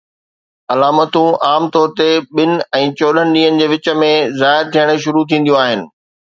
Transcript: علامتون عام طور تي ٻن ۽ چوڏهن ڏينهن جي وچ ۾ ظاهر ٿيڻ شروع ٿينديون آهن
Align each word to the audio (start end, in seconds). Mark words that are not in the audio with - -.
علامتون 0.71 1.29
عام 1.49 1.63
طور 1.75 1.87
تي 1.97 2.09
ٻن 2.35 2.51
۽ 2.79 2.83
چوڏهن 3.01 3.27
ڏينهن 3.37 3.61
جي 3.63 3.67
وچ 3.75 3.93
۾ 4.05 4.11
ظاهر 4.43 4.67
ٿيڻ 4.77 4.87
شروع 5.07 5.25
ٿينديون 5.33 5.61
آهن 5.69 5.81